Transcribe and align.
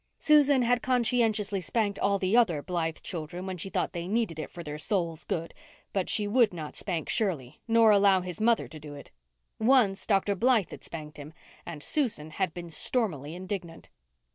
Susan 0.17 0.63
had 0.63 0.81
conscientiously 0.81 1.61
spanked 1.61 1.99
all 1.99 2.17
the 2.17 2.35
other 2.35 2.63
Blythe 2.63 2.97
children 3.03 3.45
when 3.45 3.55
she 3.59 3.69
thought 3.69 3.93
they 3.93 4.07
needed 4.07 4.39
it 4.39 4.49
for 4.49 4.63
their 4.63 4.79
souls' 4.79 5.25
good, 5.25 5.53
but 5.93 6.09
she 6.09 6.27
would 6.27 6.55
not 6.55 6.75
spank 6.75 7.07
Shirley 7.07 7.61
nor 7.67 7.91
allow 7.91 8.21
his 8.21 8.41
mother 8.41 8.67
to 8.67 8.79
do 8.79 8.95
it. 8.95 9.11
Once, 9.59 10.07
Dr. 10.07 10.33
Blythe 10.33 10.71
had 10.71 10.83
spanked 10.83 11.17
him 11.17 11.33
and 11.67 11.83
Susan 11.83 12.31
had 12.31 12.51
been 12.51 12.71
stormily 12.71 13.35
indignant. 13.35 13.91